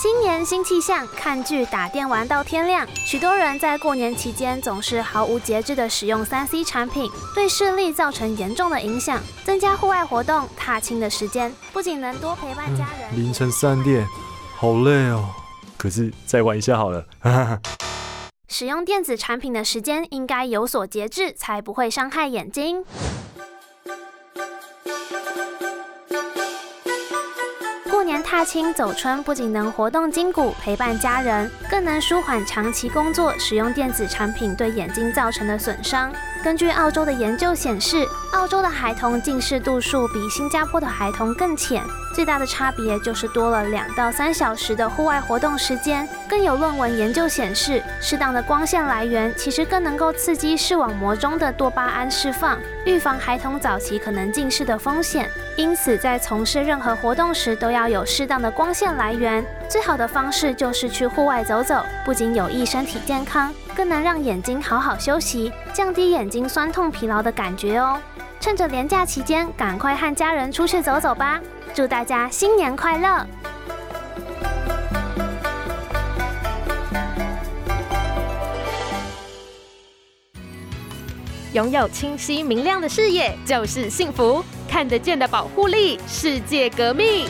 [0.00, 2.86] 新年新气象，看剧打电玩到天亮。
[3.04, 9.20] 许多人在过年期间总是毫无节制的使用三 C 产品，对视力造成严重的影响。
[9.42, 13.20] 增加户外活动、踏青的时间，不仅能多陪伴家人。
[13.20, 14.06] 凌晨三点，
[14.54, 15.30] 好累哦。
[15.76, 17.04] 可是再玩一下好了。
[18.46, 22.84] 使用电子产品的时间应该有所节制，才不会伤害眼睛。
[28.22, 36.12] 踏青走春不仅能活动筋骨、陪伴家人，更能舒缓长期工作使用电子产品对眼睛造成的损伤。
[36.44, 41.82] 根据澳洲的研究显示，澳洲的孩童近视度数比新加坡的孩童更浅，
[42.14, 46.08] 最大的差别就是多了两到三小时的户外活动时间。
[46.28, 55.28] 更有论文研究显示，适当的光线来源其实更能够刺激视网膜中的多巴胺释放，预防孩童早期可能近视的风险。
[55.56, 59.44] 因此，在从事任何活动时，都要有适当的光线来源。
[59.68, 63.52] 最好的方式就是去户外走走，不仅有益身体健康。
[63.76, 67.98] 更能让眼睛好好休息，降低眼眼睛酸痛疲劳的感觉哦。
[68.38, 71.40] 趁着年假期间，赶快和家人出去走走吧！
[71.72, 73.26] 祝大家新年快乐！
[81.54, 87.26] 拥有清晰明亮的视野就是幸福，看得见的保护力，世界革命。